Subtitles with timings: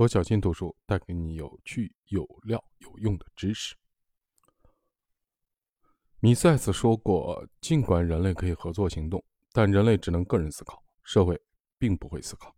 [0.00, 3.76] 和小新读书带给你有趣、有料、有用的知识。
[6.20, 11.38] 米塞斯说过：“尽管人类可以合作行动，但人类只能个人思考，社会
[11.76, 12.56] 并不会思考。”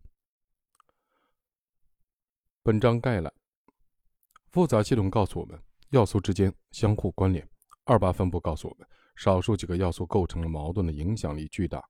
[2.63, 3.35] 本章概览：
[4.53, 7.45] 复杂系统告诉我们，要素之间相互关联；
[7.83, 8.87] 二八分布告诉我们，
[9.17, 11.83] 少数几个要素构成了矛盾的影响力巨大。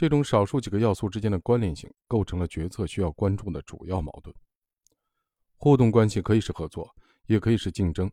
[0.00, 4.34] 这种少数几个要素之间的关联性，构成了决策需要关注的主要矛盾。
[5.58, 6.90] 互动关系可以是合作，
[7.26, 8.10] 也可以是竞争，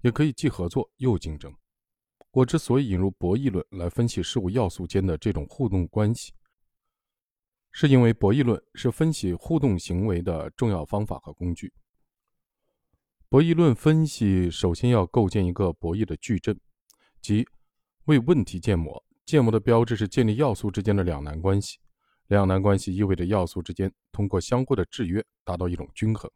[0.00, 1.54] 也可以既合作又竞争。
[2.32, 6.32] 我之所以引入博弈论来分析事物要素间的这种互动关系，
[7.70, 11.72] 是因为博弈论是分析互动行为的重要方法和工具。
[13.28, 16.60] 博弈论分析首先要构建一个博弈的矩阵，
[17.22, 17.46] 即
[18.06, 19.00] 为问题建模。
[19.30, 21.78] 建模的标志是建立要素之间的两难关系。
[22.26, 26.28] 两难关系意味着要素之间通过相互的制约达到一种均衡，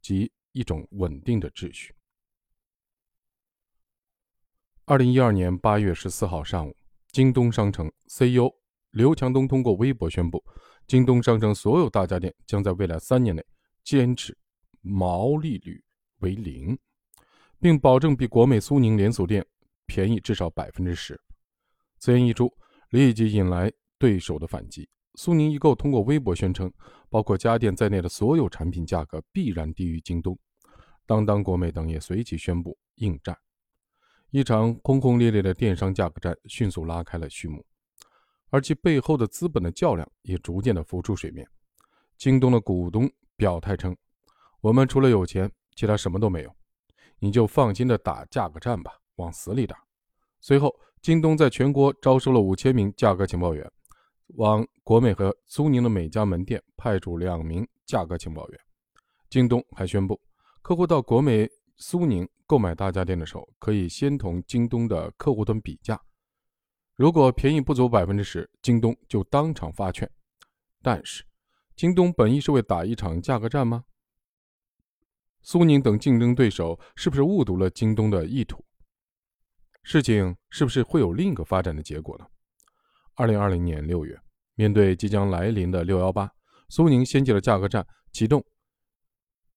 [0.00, 1.94] 即一种稳定的秩序。
[4.86, 6.74] 二零一二年八月十四号上午，
[7.12, 8.50] 京东商城 CEO
[8.92, 10.42] 刘强东通过微博宣布，
[10.86, 13.44] 京东商城所有大家电将在未来三年内
[13.84, 14.34] 坚持
[14.80, 15.84] 毛利率
[16.20, 16.78] 为零，
[17.60, 19.46] 并保证比国美、苏宁连锁店
[19.84, 21.20] 便宜至少百分之十。
[21.98, 22.52] 此言一出，
[22.90, 24.88] 立即引来对手的反击。
[25.14, 26.72] 苏宁易购通过微博宣称，
[27.08, 30.38] 包括家电在内的所有产品价格必然低于京东。
[31.06, 33.36] 当当、国美等也随即宣布应战。
[34.30, 37.64] 一场轰轰烈烈的电商价格战迅速拉开了序幕，
[38.50, 41.48] 而其背后的资本的较量也逐渐的浮出水面。
[42.16, 43.96] 京东的股东表态称
[44.60, 46.54] ：“我们除了有钱，其他什么都没有，
[47.18, 49.82] 你就放心的打价格战吧，往死里打。”
[50.40, 50.74] 随后。
[51.00, 53.70] 京东在全国招收了五千名价格情报员，
[54.34, 58.60] 往国美和苏宁的每家门店派出两名价格情报员。
[59.30, 60.20] 京东还宣布，
[60.60, 65.98] 客户到国美、苏宁购买大家电的时候，可以先同京东的客户端比价，
[66.96, 70.10] 如果便宜不足百分之十，京东就当场发券。
[70.82, 71.24] 但是，
[71.76, 73.84] 京东本意是为打一场价格战吗？
[75.42, 78.64] 苏宁等竞争对手是不是误读了京东的意图？
[79.82, 82.26] 事情是不是会有另一个发展的结果呢？
[83.14, 84.18] 二零二零年六月，
[84.54, 86.30] 面对即将来临的六幺八，
[86.68, 88.44] 苏宁掀起了价格战，启动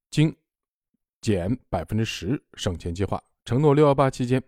[0.10, 0.36] 精
[1.22, 4.42] 减百分之十省钱计划，承诺六幺八期间，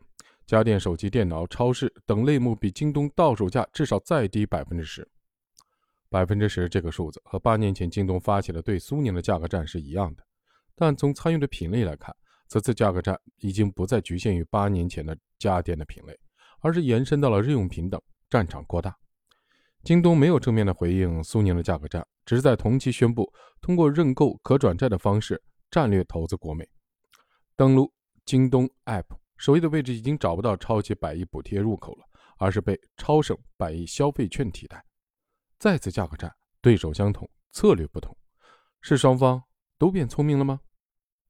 [0.46, 5.08] 家电、手机、电脑、超市等类目比京东到手价至少再低百分之十。
[6.10, 10.24] 百分之十这个数字和八年前京东发起的对苏宁的价格战是一样的，
[10.76, 12.16] 但从参与的品类来看。
[12.54, 16.16] 此次价格战已经不再局限于八年前的家电的品类，
[16.60, 18.00] 而是延伸到了日用品等，
[18.30, 18.96] 战场扩大。
[19.84, 23.28] 京东没有正面的回应苏宁的价格战，只是在同期宣布
[23.60, 25.42] 通过认购可转债的方式
[25.72, 26.64] 战略投资国美。
[27.56, 27.92] 登录
[28.24, 29.06] 京东 App，
[29.38, 32.06] 首页的位置已经找不到超级百亿补贴入口了，
[32.38, 34.86] 而是被超省百亿消费券替代。
[35.58, 36.32] 再次价格战，
[36.62, 38.16] 对手相同，策略不同，
[38.80, 39.42] 是双方
[39.80, 40.60] 都变聪明了吗？